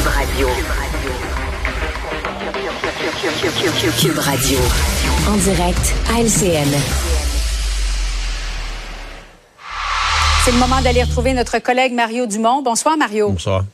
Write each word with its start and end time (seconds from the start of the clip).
Cube 0.00 0.08
Radio. 0.08 0.48
Cube 4.00 4.18
Radio. 4.18 4.58
En 5.28 5.36
direct 5.36 5.94
à 6.08 6.22
LCN. 6.22 6.68
C'est 10.42 10.52
le 10.52 10.58
moment 10.58 10.80
d'aller 10.80 11.02
retrouver 11.02 11.34
notre 11.34 11.58
collègue 11.58 11.92
Mario 11.92 12.24
Dumont. 12.24 12.62
Bonsoir, 12.62 12.96
Mario. 12.96 13.28
Bonsoir. 13.28 13.64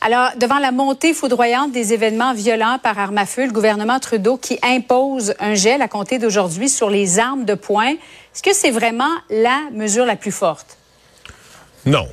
Alors, 0.00 0.30
devant 0.40 0.60
la 0.60 0.70
montée 0.70 1.12
foudroyante 1.12 1.72
des 1.72 1.92
événements 1.92 2.32
violents 2.32 2.78
par 2.80 2.96
arme 2.96 3.18
à 3.18 3.26
feu, 3.26 3.46
le 3.46 3.52
gouvernement 3.52 3.98
Trudeau 3.98 4.36
qui 4.36 4.60
impose 4.62 5.34
un 5.40 5.56
gel 5.56 5.82
à 5.82 5.88
compter 5.88 6.20
d'aujourd'hui 6.20 6.68
sur 6.68 6.88
les 6.88 7.18
armes 7.18 7.44
de 7.44 7.54
poing, 7.54 7.88
est-ce 7.88 8.44
que 8.44 8.54
c'est 8.54 8.70
vraiment 8.70 9.10
la 9.28 9.58
mesure 9.72 10.06
la 10.06 10.14
plus 10.14 10.30
forte? 10.30 10.78
Non. 11.84 12.06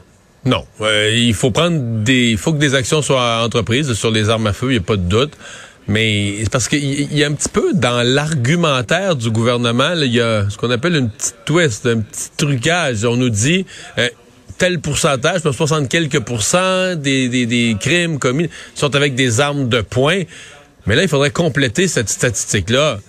Non. 0.46 0.66
Euh, 0.82 1.12
il 1.14 1.34
faut 1.34 1.52
prendre 1.52 1.80
des. 2.04 2.32
Il 2.32 2.38
faut 2.38 2.54
que 2.54 2.58
des 2.58 2.74
actions 2.74 3.02
soient 3.02 3.44
entreprises 3.44 3.94
sur 3.94 4.12
les 4.12 4.30
armes 4.30 4.48
à 4.48 4.54
feu, 4.54 4.68
il 4.68 4.74
n'y 4.74 4.78
a 4.78 4.82
pas 4.82 4.98
de 4.98 5.04
doute. 5.04 5.34
Mais 5.88 6.36
c'est 6.40 6.50
parce 6.50 6.68
qu'il 6.68 7.14
y 7.14 7.24
a 7.24 7.28
un 7.28 7.34
petit 7.34 7.50
peu 7.50 7.74
dans 7.74 8.06
l'argumentaire 8.06 9.16
du 9.16 9.30
gouvernement, 9.30 9.94
il 9.96 10.14
y 10.14 10.22
a 10.22 10.50
ce 10.50 10.58
qu'on 10.58 10.70
appelle 10.70 10.96
une 10.96 11.10
petite 11.10 11.36
twist, 11.46 11.86
un 11.86 12.00
petit 12.00 12.30
trucage. 12.38 13.04
On 13.04 13.18
nous 13.18 13.30
dit 13.30 13.66
euh, 13.98 14.08
tel 14.58 14.80
pourcentage, 14.80 15.42
60 15.42 15.90
quelques 15.90 16.20
pourcents 16.20 16.96
des, 16.96 17.30
des, 17.30 17.46
des 17.46 17.76
crimes 17.80 18.20
commis 18.20 18.50
sont 18.76 18.96
avec 18.96 19.16
des 19.16 19.40
armes 19.40 19.70
de 19.70 19.82
poing. 19.82 20.22
Mais 20.86 20.96
là, 20.96 21.04
il 21.04 21.10
faudrait 21.10 21.32
compléter 21.32 21.88
cette 21.88 22.10
statistique-là. 22.10 23.00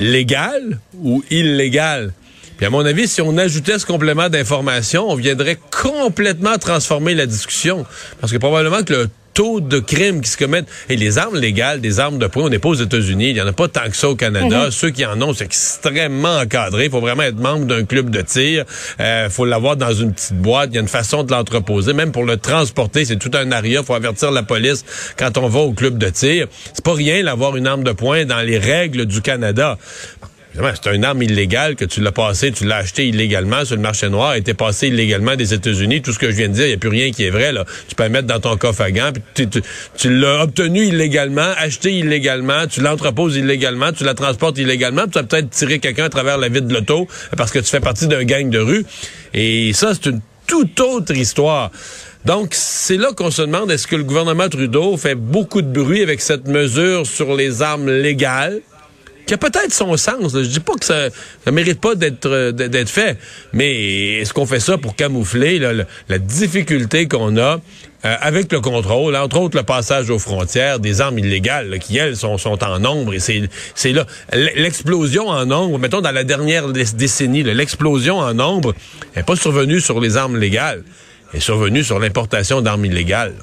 Légal 0.00 0.80
ou 0.98 1.22
illégal? 1.30 2.12
Puis 2.56 2.66
à 2.66 2.70
mon 2.70 2.84
avis, 2.84 3.08
si 3.08 3.20
on 3.22 3.36
ajoutait 3.36 3.78
ce 3.78 3.86
complément 3.86 4.28
d'information, 4.28 5.10
on 5.10 5.14
viendrait 5.14 5.58
complètement 5.70 6.58
transformer 6.58 7.14
la 7.14 7.26
discussion. 7.26 7.84
Parce 8.20 8.32
que 8.32 8.38
probablement 8.38 8.82
que 8.82 8.92
le 8.92 9.08
taux 9.34 9.60
de 9.60 9.80
crimes 9.80 10.20
qui 10.20 10.30
se 10.30 10.36
commettent. 10.36 10.68
Et 10.88 10.96
les 10.96 11.18
armes 11.18 11.36
légales, 11.36 11.80
des 11.80 12.00
armes 12.00 12.18
de 12.18 12.26
poing, 12.26 12.44
on 12.44 12.48
n'est 12.48 12.60
pas 12.60 12.68
aux 12.70 12.74
États-Unis. 12.74 13.30
Il 13.30 13.34
n'y 13.34 13.40
en 13.40 13.46
a 13.46 13.52
pas 13.52 13.68
tant 13.68 13.90
que 13.90 13.96
ça 13.96 14.08
au 14.08 14.14
Canada. 14.14 14.70
Ceux 14.70 14.90
qui 14.90 15.04
en 15.04 15.20
ont, 15.20 15.34
c'est 15.34 15.44
extrêmement 15.44 16.38
encadré. 16.38 16.86
Il 16.86 16.90
faut 16.90 17.00
vraiment 17.00 17.24
être 17.24 17.38
membre 17.38 17.66
d'un 17.66 17.84
club 17.84 18.10
de 18.10 18.22
tir. 18.22 18.64
Il 18.98 19.02
euh, 19.02 19.28
faut 19.28 19.44
l'avoir 19.44 19.76
dans 19.76 19.92
une 19.92 20.12
petite 20.12 20.38
boîte. 20.38 20.70
Il 20.70 20.76
y 20.76 20.78
a 20.78 20.80
une 20.80 20.88
façon 20.88 21.24
de 21.24 21.32
l'entreposer. 21.32 21.92
Même 21.92 22.12
pour 22.12 22.24
le 22.24 22.36
transporter, 22.36 23.04
c'est 23.04 23.16
tout 23.16 23.32
un 23.34 23.50
aria. 23.50 23.80
Il 23.80 23.86
faut 23.86 23.94
avertir 23.94 24.30
la 24.30 24.44
police 24.44 24.84
quand 25.18 25.36
on 25.36 25.48
va 25.48 25.60
au 25.60 25.72
club 25.72 25.98
de 25.98 26.08
tir. 26.08 26.46
C'est 26.72 26.84
pas 26.84 26.94
rien 26.94 27.24
d'avoir 27.24 27.56
une 27.56 27.66
arme 27.66 27.82
de 27.82 27.92
poing 27.92 28.24
dans 28.24 28.40
les 28.40 28.58
règles 28.58 29.04
du 29.06 29.20
Canada. 29.20 29.78
C'est 30.56 30.94
une 30.94 31.04
arme 31.04 31.22
illégale 31.22 31.74
que 31.74 31.84
tu 31.84 32.00
l'as 32.00 32.12
passé, 32.12 32.52
tu 32.52 32.64
l'as 32.64 32.76
acheté 32.76 33.08
illégalement 33.08 33.64
sur 33.64 33.74
le 33.74 33.82
marché 33.82 34.08
noir, 34.08 34.30
a 34.30 34.38
été 34.38 34.54
passé 34.54 34.86
illégalement 34.86 35.34
des 35.34 35.52
États-Unis. 35.52 36.00
Tout 36.00 36.12
ce 36.12 36.18
que 36.20 36.30
je 36.30 36.36
viens 36.36 36.48
de 36.48 36.54
dire, 36.54 36.66
il 36.66 36.68
n'y 36.68 36.74
a 36.74 36.78
plus 36.78 36.90
rien 36.90 37.10
qui 37.10 37.24
est 37.24 37.30
vrai. 37.30 37.52
Là. 37.52 37.64
Tu 37.88 37.96
peux 37.96 38.04
la 38.04 38.08
mettre 38.08 38.28
dans 38.28 38.38
ton 38.38 38.56
coffre 38.56 38.82
à 38.82 38.92
gants. 38.92 39.10
Puis 39.34 39.48
tu, 39.48 40.10
l'as 40.10 40.44
obtenu 40.44 40.84
illégalement, 40.84 41.50
acheté 41.58 41.92
illégalement, 41.92 42.68
tu 42.68 42.80
l'entreposes 42.80 43.36
illégalement, 43.36 43.92
tu 43.92 44.04
la 44.04 44.14
transportes 44.14 44.56
illégalement. 44.58 45.08
tu 45.10 45.18
as 45.18 45.24
peut-être 45.24 45.50
tiré 45.50 45.80
quelqu'un 45.80 46.04
à 46.04 46.08
travers 46.08 46.38
la 46.38 46.48
vitre 46.48 46.68
de 46.68 46.74
l'auto 46.74 47.08
parce 47.36 47.50
que 47.50 47.58
tu 47.58 47.66
fais 47.66 47.80
partie 47.80 48.06
d'un 48.06 48.22
gang 48.22 48.48
de 48.48 48.60
rue. 48.60 48.86
Et 49.32 49.72
ça, 49.72 49.92
c'est 49.94 50.10
une 50.10 50.20
toute 50.46 50.78
autre 50.78 51.16
histoire. 51.16 51.72
Donc, 52.24 52.50
c'est 52.52 52.96
là 52.96 53.12
qu'on 53.14 53.30
se 53.30 53.42
demande, 53.42 53.70
est-ce 53.72 53.86
que 53.86 53.96
le 53.96 54.04
gouvernement 54.04 54.48
Trudeau 54.48 54.96
fait 54.96 55.14
beaucoup 55.14 55.62
de 55.62 55.68
bruit 55.68 56.00
avec 56.00 56.20
cette 56.20 56.46
mesure 56.46 57.06
sur 57.06 57.34
les 57.34 57.60
armes 57.60 57.90
légales? 57.90 58.60
Qui 59.26 59.34
a 59.34 59.38
peut-être 59.38 59.72
son 59.72 59.96
sens. 59.96 60.32
Je 60.32 60.40
dis 60.40 60.60
pas 60.60 60.74
que 60.74 60.84
ça, 60.84 61.08
ça 61.44 61.50
mérite 61.50 61.80
pas 61.80 61.94
d'être 61.94 62.26
euh, 62.26 62.52
d'être 62.52 62.88
fait, 62.88 63.18
mais 63.52 64.20
est-ce 64.20 64.32
qu'on 64.32 64.46
fait 64.46 64.60
ça 64.60 64.78
pour 64.78 64.96
camoufler 64.96 65.58
la, 65.58 66.18
difficulté 66.18 67.08
qu'on 67.08 67.36
a 67.36 67.60
euh, 68.04 68.16
avec 68.20 68.52
le 68.52 68.60
contrôle, 68.60 69.16
entre 69.16 69.38
autres 69.38 69.56
le 69.56 69.62
passage 69.62 70.10
aux 70.10 70.18
frontières 70.18 70.78
des 70.78 71.00
armes 71.00 71.18
illégales 71.18 71.78
qui 71.78 71.96
elles 71.96 72.16
sont, 72.16 72.38
sont 72.38 72.62
en 72.62 72.78
nombre 72.78 73.14
et 73.14 73.18
c'est 73.18 73.48
c'est 73.74 73.92
là 73.92 74.06
l'explosion 74.32 75.28
en 75.28 75.46
nombre. 75.46 75.78
Mettons 75.78 76.00
dans 76.00 76.12
la 76.12 76.24
dernière 76.24 76.68
décennie, 76.68 77.42
l'explosion 77.42 78.18
en 78.18 78.34
nombre 78.34 78.74
n'est 79.16 79.22
pas 79.22 79.36
survenue 79.36 79.80
sur 79.80 80.00
les 80.00 80.16
armes 80.16 80.36
légales, 80.36 80.82
elle 81.32 81.38
est 81.38 81.40
survenue 81.40 81.82
sur 81.82 81.98
l'importation 81.98 82.60
d'armes 82.60 82.84
illégales. 82.84 83.34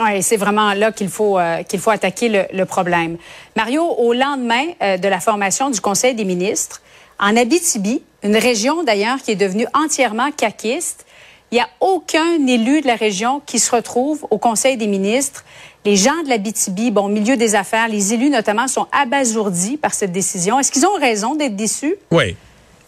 Oui, 0.00 0.22
c'est 0.22 0.36
vraiment 0.36 0.74
là 0.74 0.90
qu'il 0.90 1.08
faut, 1.08 1.38
euh, 1.38 1.62
qu'il 1.62 1.78
faut 1.78 1.90
attaquer 1.90 2.28
le, 2.28 2.44
le, 2.52 2.64
problème. 2.64 3.16
Mario, 3.56 3.84
au 3.84 4.12
lendemain 4.12 4.64
euh, 4.82 4.96
de 4.96 5.06
la 5.06 5.20
formation 5.20 5.70
du 5.70 5.80
Conseil 5.80 6.14
des 6.14 6.24
ministres, 6.24 6.82
en 7.20 7.36
Abitibi, 7.36 8.02
une 8.24 8.36
région 8.36 8.82
d'ailleurs 8.82 9.18
qui 9.18 9.30
est 9.30 9.36
devenue 9.36 9.66
entièrement 9.72 10.32
caquiste, 10.32 11.04
il 11.52 11.56
n'y 11.56 11.60
a 11.60 11.68
aucun 11.78 12.44
élu 12.48 12.80
de 12.80 12.88
la 12.88 12.96
région 12.96 13.40
qui 13.46 13.60
se 13.60 13.70
retrouve 13.70 14.26
au 14.30 14.38
Conseil 14.38 14.76
des 14.76 14.88
ministres. 14.88 15.44
Les 15.84 15.94
gens 15.94 16.22
de 16.24 16.28
l'Abitibi, 16.28 16.90
bon, 16.90 17.08
milieu 17.08 17.36
des 17.36 17.54
affaires, 17.54 17.86
les 17.86 18.12
élus 18.14 18.30
notamment, 18.30 18.66
sont 18.66 18.88
abasourdis 18.90 19.76
par 19.76 19.94
cette 19.94 20.10
décision. 20.10 20.58
Est-ce 20.58 20.72
qu'ils 20.72 20.86
ont 20.86 20.98
raison 20.98 21.36
d'être 21.36 21.54
déçus? 21.54 21.94
Oui. 22.10 22.34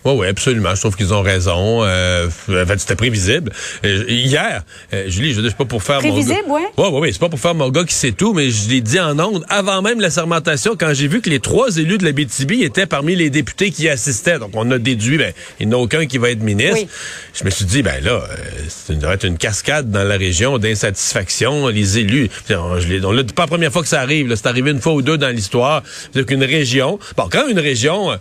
Oui, 0.06 0.12
oui, 0.18 0.26
absolument. 0.28 0.72
Je 0.72 0.80
trouve 0.80 0.94
qu'ils 0.94 1.12
ont 1.12 1.22
raison. 1.22 1.82
Euh, 1.82 2.28
en 2.48 2.64
fait, 2.64 2.78
c'était 2.78 2.94
prévisible. 2.94 3.50
Euh, 3.84 4.04
hier, 4.06 4.62
euh, 4.94 5.08
Julie, 5.08 5.34
je 5.34 5.40
ne 5.40 5.48
sais 5.48 5.54
pas 5.56 5.64
pour 5.64 5.82
faire 5.82 5.98
prévisible, 5.98 6.44
mon 6.46 6.60
gars. 6.60 6.68
Oui, 6.78 6.84
oui, 6.92 6.98
oui. 7.00 7.08
C'est 7.12 7.18
pas 7.18 7.28
pour 7.28 7.40
faire 7.40 7.56
mon 7.56 7.70
gars 7.70 7.82
qui 7.82 7.94
sait 7.94 8.12
tout, 8.12 8.32
mais 8.32 8.50
je 8.50 8.68
l'ai 8.68 8.80
dit 8.80 9.00
en 9.00 9.18
ondes 9.18 9.44
avant 9.48 9.82
même 9.82 10.00
la 10.00 10.10
sermentation, 10.10 10.76
quand 10.78 10.94
j'ai 10.94 11.08
vu 11.08 11.20
que 11.20 11.28
les 11.28 11.40
trois 11.40 11.76
élus 11.76 11.98
de 11.98 12.04
la 12.04 12.12
BTB 12.12 12.62
étaient 12.62 12.86
parmi 12.86 13.16
les 13.16 13.30
députés 13.30 13.72
qui 13.72 13.88
assistaient. 13.88 14.38
Donc, 14.38 14.50
on 14.54 14.70
a 14.70 14.78
déduit, 14.78 15.18
ben, 15.18 15.32
il 15.58 15.66
n'y 15.66 15.74
en 15.74 15.78
a 15.78 15.82
aucun 15.82 16.06
qui 16.06 16.18
va 16.18 16.30
être 16.30 16.40
ministre. 16.40 16.86
Je 17.34 17.44
me 17.44 17.50
suis 17.50 17.64
dit, 17.64 17.82
ben 17.82 18.00
là, 18.04 18.22
c'est 18.68 18.92
une, 18.92 19.02
être 19.02 19.24
une 19.24 19.38
cascade 19.38 19.90
dans 19.90 20.04
la 20.04 20.16
région 20.16 20.58
d'insatisfaction. 20.58 21.66
Les 21.66 21.98
élus, 21.98 22.30
on, 22.50 22.78
je 22.78 23.04
on 23.04 23.10
l'a 23.10 23.24
pas 23.24 23.42
la 23.42 23.48
première 23.48 23.72
fois 23.72 23.82
que 23.82 23.88
ça 23.88 24.02
arrive. 24.02 24.32
C'est 24.36 24.46
arrivé 24.46 24.70
une 24.70 24.80
fois 24.80 24.92
ou 24.92 25.02
deux 25.02 25.18
dans 25.18 25.34
l'histoire. 25.34 25.82
C'est 26.14 26.24
qu'une 26.24 26.44
région, 26.44 27.00
bon, 27.16 27.28
quand 27.28 27.48
une 27.48 27.58
région 27.58 28.16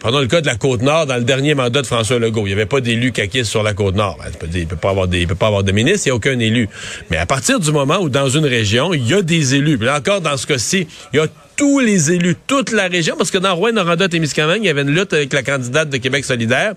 Prenons 0.00 0.20
le 0.20 0.26
cas 0.26 0.40
de 0.40 0.46
la 0.46 0.56
Côte-Nord, 0.56 1.06
dans 1.06 1.16
le 1.16 1.24
dernier 1.24 1.54
mandat 1.54 1.82
de 1.82 1.86
François 1.86 2.18
Legault, 2.18 2.42
il 2.42 2.48
n'y 2.48 2.52
avait 2.52 2.66
pas 2.66 2.80
d'élu 2.80 3.12
caquiste 3.12 3.50
sur 3.50 3.62
la 3.62 3.74
Côte-Nord. 3.74 4.16
Ben, 4.18 4.48
il 4.54 4.60
ne 4.60 4.64
peut 4.66 4.76
pas 4.76 4.90
avoir 4.90 5.08
pas 5.38 5.46
avoir 5.46 5.64
de 5.64 5.72
ministre, 5.72 6.06
il 6.06 6.10
n'y 6.10 6.12
a 6.12 6.16
aucun 6.16 6.38
élu. 6.38 6.68
Mais 7.10 7.16
à 7.16 7.26
partir 7.26 7.60
du 7.60 7.72
moment 7.72 7.98
où 7.98 8.08
dans 8.08 8.28
une 8.28 8.46
région, 8.46 8.94
il 8.94 9.06
y 9.06 9.14
a 9.14 9.22
des 9.22 9.54
élus, 9.54 9.76
là 9.76 9.98
encore 9.98 10.20
dans 10.20 10.36
ce 10.36 10.46
cas-ci, 10.46 10.86
il 11.12 11.16
y 11.16 11.20
a 11.20 11.26
tous 11.58 11.80
les 11.80 12.12
élus, 12.12 12.36
toute 12.46 12.70
la 12.70 12.86
région, 12.86 13.16
parce 13.18 13.32
que 13.32 13.36
dans 13.36 13.54
Rouen, 13.56 13.72
Noranda, 13.72 14.08
Témiscamingue, 14.08 14.60
il 14.62 14.66
y 14.66 14.70
avait 14.70 14.82
une 14.82 14.94
lutte 14.94 15.12
avec 15.12 15.32
la 15.32 15.42
candidate 15.42 15.90
de 15.90 15.96
Québec 15.96 16.24
solidaire. 16.24 16.74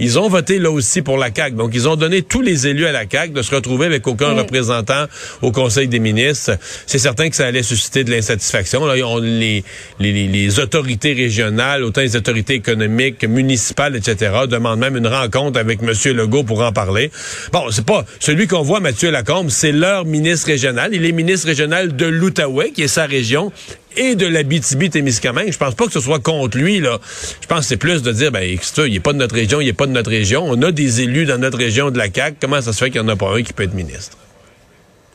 Ils 0.00 0.18
ont 0.18 0.28
voté 0.28 0.58
là 0.58 0.72
aussi 0.72 1.02
pour 1.02 1.16
la 1.18 1.32
CAQ. 1.32 1.54
Donc, 1.54 1.70
ils 1.72 1.88
ont 1.88 1.94
donné 1.94 2.22
tous 2.22 2.42
les 2.42 2.66
élus 2.66 2.84
à 2.84 2.90
la 2.90 3.08
CAQ 3.08 3.32
de 3.32 3.42
se 3.42 3.54
retrouver 3.54 3.86
avec 3.86 4.04
aucun 4.08 4.32
représentant 4.32 5.04
au 5.40 5.52
Conseil 5.52 5.86
des 5.86 6.00
ministres. 6.00 6.58
C'est 6.84 6.98
certain 6.98 7.30
que 7.30 7.36
ça 7.36 7.46
allait 7.46 7.62
susciter 7.62 8.02
de 8.02 8.10
l'insatisfaction. 8.10 8.84
Là, 8.84 8.94
on, 9.06 9.18
les, 9.18 9.62
les, 10.00 10.26
les, 10.26 10.58
autorités 10.58 11.12
régionales, 11.12 11.84
autant 11.84 12.00
les 12.00 12.16
autorités 12.16 12.54
économiques, 12.54 13.24
municipales, 13.24 13.94
etc., 13.94 14.32
demandent 14.48 14.80
même 14.80 14.96
une 14.96 15.06
rencontre 15.06 15.60
avec 15.60 15.78
M. 15.80 15.92
Legault 16.12 16.42
pour 16.42 16.60
en 16.62 16.72
parler. 16.72 17.12
Bon, 17.52 17.70
c'est 17.70 17.86
pas 17.86 18.04
celui 18.18 18.48
qu'on 18.48 18.62
voit, 18.62 18.80
Mathieu 18.80 19.12
Lacombe, 19.12 19.50
c'est 19.50 19.70
leur 19.70 20.04
ministre 20.04 20.48
régional. 20.48 20.90
Il 20.92 21.04
est 21.06 21.12
ministre 21.12 21.46
régional 21.46 21.94
de 21.94 22.06
l'Outaouais, 22.06 22.72
qui 22.72 22.82
est 22.82 22.88
sa 22.88 23.06
région, 23.06 23.52
et 23.96 24.14
de 24.14 24.26
l'Abitibi-Témiscamingue. 24.26 25.52
Je 25.52 25.58
pense 25.58 25.74
pas 25.74 25.86
que 25.86 25.92
ce 25.92 26.00
soit 26.00 26.20
contre 26.20 26.56
lui, 26.58 26.80
là. 26.80 26.98
Je 27.40 27.46
pense 27.46 27.60
que 27.60 27.66
c'est 27.66 27.76
plus 27.76 28.02
de 28.02 28.12
dire, 28.12 28.32
ben, 28.32 28.42
il 28.42 28.94
est 28.94 29.00
pas 29.00 29.12
de 29.12 29.18
notre 29.18 29.34
région, 29.34 29.60
il 29.60 29.68
est 29.68 29.72
pas 29.72 29.86
de 29.86 29.92
notre 29.92 30.10
région. 30.10 30.44
On 30.46 30.60
a 30.62 30.72
des 30.72 31.00
élus 31.00 31.26
dans 31.26 31.38
notre 31.38 31.58
région 31.58 31.90
de 31.90 31.98
la 31.98 32.12
CAQ. 32.12 32.36
Comment 32.40 32.60
ça 32.60 32.72
se 32.72 32.78
fait 32.78 32.90
qu'il 32.90 33.00
n'y 33.00 33.06
en 33.06 33.12
a 33.12 33.16
pas 33.16 33.34
un 33.34 33.42
qui 33.42 33.52
peut 33.52 33.62
être 33.62 33.74
ministre? 33.74 34.16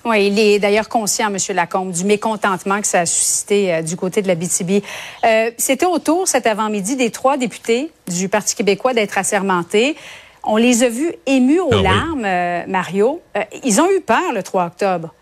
Oui, 0.05 0.27
il 0.27 0.39
est 0.39 0.59
d'ailleurs 0.59 0.87
conscient, 0.87 1.27
M. 1.27 1.37
Lacombe, 1.55 1.91
du 1.91 2.05
mécontentement 2.05 2.79
que 2.79 2.87
ça 2.87 3.01
a 3.01 3.05
suscité 3.05 3.73
euh, 3.73 3.81
du 3.81 3.95
côté 3.97 4.21
de 4.21 4.27
la 4.27 4.35
BTB. 4.35 4.83
Euh, 5.25 5.51
C'était 5.57 5.85
au 5.85 5.99
tour 5.99 6.27
cet 6.27 6.47
avant-midi 6.47 6.95
des 6.95 7.11
trois 7.11 7.37
députés 7.37 7.91
du 8.07 8.29
Parti 8.29 8.55
québécois 8.55 8.93
d'être 8.93 9.17
assermentés. 9.17 9.95
On 10.43 10.55
les 10.55 10.83
a 10.83 10.89
vus 10.89 11.11
émus 11.25 11.59
aux 11.59 11.73
ah 11.73 11.81
larmes, 11.81 12.25
euh, 12.25 12.63
Mario. 12.67 13.21
Ils 13.63 13.81
ont 13.81 13.91
eu 13.91 13.99
peur 13.99 14.31
le 14.33 14.41
3 14.41 14.67
octobre. 14.67 15.13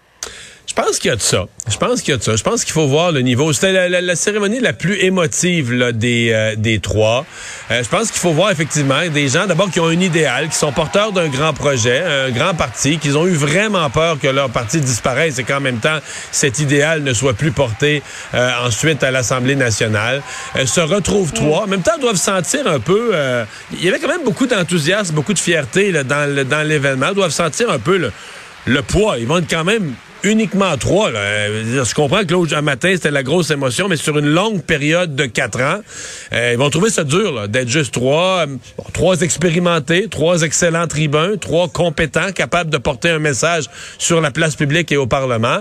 Je 0.67 0.73
pense 0.73 0.99
qu'il 0.99 1.09
y 1.09 1.13
a 1.13 1.15
de 1.15 1.21
ça. 1.21 1.45
Je 1.69 1.77
pense 1.77 2.01
qu'il 2.01 2.11
y 2.11 2.13
a 2.13 2.17
de 2.17 2.23
ça. 2.23 2.35
Je 2.35 2.43
pense 2.43 2.65
qu'il 2.65 2.73
faut 2.73 2.87
voir 2.87 3.13
le 3.13 3.21
niveau. 3.21 3.53
C'était 3.53 3.89
la, 3.89 4.15
cérémonie 4.15 4.59
la 4.59 4.73
plus 4.73 5.01
émotive 5.01 5.71
là, 5.71 5.93
des, 5.93 6.31
euh, 6.33 6.55
des 6.57 6.79
trois. 6.79 7.25
Euh, 7.71 7.81
je 7.81 7.87
pense 7.87 8.11
qu'il 8.11 8.19
faut 8.19 8.33
voir 8.33 8.51
effectivement 8.51 8.99
des 9.07 9.29
gens 9.29 9.47
d'abord 9.47 9.71
qui 9.71 9.79
ont 9.79 9.87
un 9.87 9.99
idéal, 9.99 10.49
qui 10.49 10.55
sont 10.55 10.73
porteurs 10.73 11.13
d'un 11.13 11.29
grand 11.29 11.53
projet, 11.53 12.03
un 12.03 12.31
grand 12.31 12.53
parti, 12.53 12.97
qu'ils 12.97 13.17
ont 13.17 13.25
eu 13.25 13.33
vraiment 13.33 13.89
peur 13.89 14.19
que 14.19 14.27
leur 14.27 14.49
parti 14.49 14.81
disparaisse 14.81 15.39
et 15.39 15.45
qu'en 15.45 15.61
même 15.61 15.79
temps 15.79 15.99
cet 16.31 16.59
idéal 16.59 17.01
ne 17.01 17.13
soit 17.13 17.33
plus 17.33 17.51
porté 17.51 18.03
euh, 18.33 18.51
ensuite 18.65 19.03
à 19.03 19.11
l'Assemblée 19.11 19.55
nationale. 19.55 20.21
se 20.65 20.81
retrouvent 20.81 21.31
trois. 21.31 21.63
En 21.63 21.67
même 21.67 21.81
temps, 21.81 21.97
doivent 21.99 22.17
sentir 22.17 22.67
un 22.67 22.79
peu. 22.79 23.13
il 23.71 23.85
y 23.85 23.87
avait 23.87 23.99
quand 23.99 24.09
même 24.09 24.25
beaucoup 24.25 24.47
d'enthousiasme, 24.47 25.15
beaucoup 25.15 25.33
de 25.33 25.39
fierté 25.39 25.91
là, 25.93 26.03
dans, 26.03 26.45
dans 26.45 26.67
l'événement. 26.67 27.13
Doivent 27.13 27.31
sentir 27.31 27.69
un 27.69 27.79
peu 27.79 27.97
le, 27.97 28.11
le 28.65 28.81
poids. 28.81 29.17
Ils 29.17 29.27
vont 29.27 29.37
être 29.37 29.49
quand 29.49 29.63
même 29.63 29.93
uniquement 30.23 30.77
trois. 30.77 31.11
Là. 31.11 31.47
Je 31.49 31.93
comprends 31.93 32.23
que 32.23 32.33
là, 32.33 32.57
un 32.57 32.61
matin, 32.61 32.91
c'était 32.93 33.11
la 33.11 33.23
grosse 33.23 33.51
émotion, 33.51 33.87
mais 33.87 33.97
sur 33.97 34.17
une 34.17 34.27
longue 34.27 34.61
période 34.63 35.15
de 35.15 35.25
quatre 35.25 35.61
ans, 35.61 35.79
euh, 36.33 36.51
ils 36.53 36.57
vont 36.57 36.69
trouver 36.69 36.89
ça 36.89 37.03
dur 37.03 37.47
d'être 37.47 37.69
juste 37.69 37.93
trois. 37.93 38.45
trois 38.93 39.21
expérimentés, 39.21 40.07
trois 40.09 40.41
excellents 40.41 40.87
tribuns, 40.87 41.37
trois 41.39 41.67
compétents, 41.67 42.31
capables 42.31 42.69
de 42.69 42.77
porter 42.77 43.09
un 43.09 43.19
message 43.19 43.65
sur 43.97 44.21
la 44.21 44.31
place 44.31 44.55
publique 44.55 44.91
et 44.91 44.97
au 44.97 45.07
Parlement. 45.07 45.59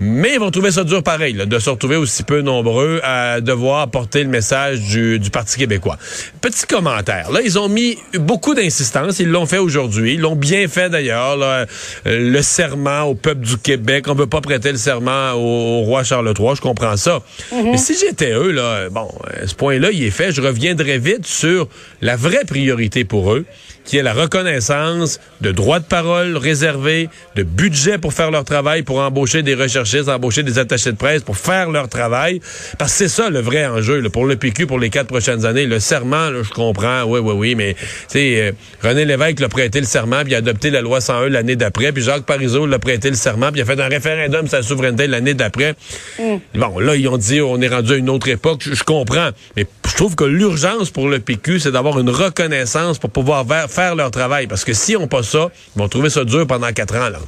Mais 0.00 0.34
ils 0.34 0.40
vont 0.40 0.50
trouver 0.50 0.70
ça 0.70 0.84
dur 0.84 1.02
pareil, 1.02 1.34
de 1.34 1.58
se 1.58 1.70
retrouver 1.70 1.96
aussi 1.96 2.22
peu 2.24 2.40
nombreux 2.40 3.00
à 3.02 3.40
devoir 3.40 3.88
porter 3.90 4.22
le 4.22 4.28
message 4.28 4.80
du, 4.80 5.18
du 5.18 5.30
Parti 5.30 5.58
québécois. 5.58 5.98
Petit 6.40 6.66
commentaire. 6.66 7.30
Là, 7.30 7.40
ils 7.42 7.58
ont 7.58 7.68
mis 7.68 7.98
beaucoup 8.14 8.54
d'insistance. 8.54 9.18
Ils 9.18 9.30
l'ont 9.30 9.46
fait 9.46 9.58
aujourd'hui. 9.58 10.14
Ils 10.14 10.20
l'ont 10.20 10.36
bien 10.36 10.68
fait 10.68 10.90
d'ailleurs. 10.90 11.38
Euh, 11.40 11.64
le 12.04 12.42
serment 12.42 13.02
au 13.02 13.14
peuple 13.14 13.40
du 13.40 13.56
Québec. 13.56 13.93
On 14.06 14.14
veut 14.14 14.26
pas 14.26 14.40
prêter 14.40 14.72
le 14.72 14.78
serment 14.78 15.32
au, 15.32 15.82
roi 15.82 16.04
Charles 16.04 16.32
III. 16.38 16.56
Je 16.56 16.60
comprends 16.60 16.96
ça. 16.96 17.20
Mhm. 17.52 17.70
Mais 17.72 17.76
si 17.76 17.96
j'étais 17.98 18.32
eux, 18.32 18.50
là, 18.50 18.88
bon, 18.90 19.08
euh, 19.26 19.46
ce 19.46 19.54
point-là, 19.54 19.90
il 19.92 20.02
est 20.04 20.10
fait. 20.10 20.32
Je 20.32 20.40
reviendrai 20.40 20.98
vite 20.98 21.26
sur 21.26 21.68
la 22.00 22.16
vraie 22.16 22.44
priorité 22.44 23.04
pour 23.04 23.32
eux 23.32 23.44
qui 23.84 23.98
est 23.98 24.02
la 24.02 24.12
reconnaissance 24.12 25.20
de 25.40 25.52
droits 25.52 25.78
de 25.78 25.84
parole 25.84 26.36
réservés, 26.36 27.08
de 27.36 27.42
budget 27.42 27.98
pour 27.98 28.12
faire 28.12 28.30
leur 28.30 28.44
travail, 28.44 28.82
pour 28.82 28.98
embaucher 28.98 29.42
des 29.42 29.54
recherchistes, 29.54 30.08
embaucher 30.08 30.42
des 30.42 30.58
attachés 30.58 30.92
de 30.92 30.96
presse, 30.96 31.22
pour 31.22 31.36
faire 31.36 31.70
leur 31.70 31.88
travail. 31.88 32.40
Parce 32.78 32.92
que 32.92 32.98
c'est 32.98 33.08
ça 33.08 33.30
le 33.30 33.40
vrai 33.40 33.66
enjeu 33.66 34.00
là, 34.00 34.10
pour 34.10 34.26
le 34.26 34.36
PQ 34.36 34.66
pour 34.66 34.78
les 34.78 34.90
quatre 34.90 35.08
prochaines 35.08 35.44
années. 35.44 35.66
Le 35.66 35.80
serment, 35.80 36.30
là, 36.30 36.42
je 36.42 36.50
comprends, 36.50 37.02
oui, 37.04 37.20
oui, 37.20 37.34
oui, 37.36 37.54
mais 37.54 37.74
tu 37.74 37.84
sais, 38.08 38.40
euh, 38.40 38.52
René 38.82 39.04
Lévesque 39.04 39.40
l'a 39.40 39.48
prêté 39.48 39.80
le 39.80 39.86
serment, 39.86 40.22
puis 40.22 40.32
il 40.32 40.34
a 40.34 40.38
adopté 40.38 40.70
la 40.70 40.80
loi 40.80 41.00
101 41.00 41.28
l'année 41.28 41.56
d'après, 41.56 41.92
puis 41.92 42.02
Jacques 42.02 42.24
Parizeau 42.24 42.66
l'a 42.66 42.78
prêté 42.78 43.10
le 43.10 43.16
serment, 43.16 43.50
puis 43.50 43.60
il 43.60 43.62
a 43.62 43.66
fait 43.66 43.80
un 43.80 43.88
référendum 43.88 44.46
sur 44.48 44.56
la 44.56 44.62
souveraineté 44.62 45.06
l'année 45.06 45.34
d'après. 45.34 45.74
Mm. 46.18 46.36
Bon, 46.54 46.78
là, 46.78 46.96
ils 46.96 47.08
ont 47.08 47.18
dit 47.18 47.40
on 47.40 47.60
est 47.60 47.68
rendu 47.68 47.92
à 47.92 47.96
une 47.96 48.10
autre 48.10 48.28
époque, 48.28 48.62
je, 48.64 48.74
je 48.74 48.84
comprends, 48.84 49.30
mais 49.56 49.66
je 49.88 49.94
trouve 49.96 50.16
que 50.16 50.24
l'urgence 50.24 50.90
pour 50.90 51.08
le 51.08 51.18
PQ, 51.18 51.60
c'est 51.60 51.72
d'avoir 51.72 51.98
une 52.00 52.10
reconnaissance 52.10 52.98
pour 52.98 53.10
pouvoir 53.10 53.44
faire 53.46 53.70
faire 53.74 53.94
leur 53.94 54.10
travail. 54.10 54.46
Parce 54.46 54.64
que 54.64 54.72
si 54.72 54.96
on 54.96 55.08
pas 55.08 55.22
ça, 55.22 55.48
ils 55.74 55.78
vont 55.78 55.88
trouver 55.88 56.10
ça 56.10 56.24
dur 56.24 56.46
pendant 56.46 56.72
quatre 56.72 56.96
ans. 56.96 57.08
Là. 57.08 57.18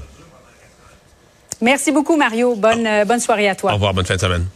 Merci 1.61 1.93
beaucoup, 1.93 2.17
Mario. 2.17 2.55
Bonne, 2.55 2.87
euh, 2.87 3.05
bonne 3.05 3.21
soirée 3.21 3.49
à 3.49 3.55
toi. 3.55 3.73
Au 3.73 3.75
revoir, 3.75 3.95
bonne 3.95 4.07
fin 4.07 4.17
de 4.17 4.21
semaine. 4.21 4.47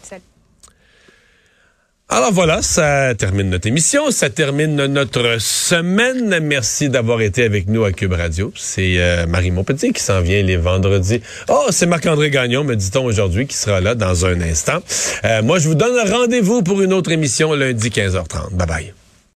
Alors 2.12 2.32
voilà, 2.32 2.60
ça 2.60 3.14
termine 3.14 3.50
notre 3.50 3.68
émission, 3.68 4.10
ça 4.10 4.30
termine 4.30 4.74
notre 4.86 5.40
semaine. 5.40 6.40
Merci 6.40 6.88
d'avoir 6.88 7.20
été 7.20 7.44
avec 7.44 7.68
nous 7.68 7.84
à 7.84 7.92
Cube 7.92 8.14
Radio. 8.14 8.52
C'est 8.56 8.98
euh, 8.98 9.28
Marie 9.28 9.52
Montpetit 9.52 9.92
qui 9.92 10.02
s'en 10.02 10.20
vient 10.20 10.42
les 10.42 10.56
vendredis. 10.56 11.22
Oh, 11.48 11.66
c'est 11.70 11.86
Marc-André 11.86 12.30
Gagnon, 12.30 12.64
me 12.64 12.74
dit-on 12.74 13.04
aujourd'hui, 13.04 13.46
qui 13.46 13.56
sera 13.56 13.80
là 13.80 13.94
dans 13.94 14.26
un 14.26 14.40
instant. 14.40 14.80
Euh, 15.24 15.40
moi, 15.42 15.60
je 15.60 15.68
vous 15.68 15.76
donne 15.76 15.96
rendez-vous 16.10 16.62
pour 16.62 16.82
une 16.82 16.92
autre 16.92 17.12
émission 17.12 17.54
lundi 17.54 17.90
15h30. 17.90 18.54
Bye 18.54 18.66
bye. 18.66 18.94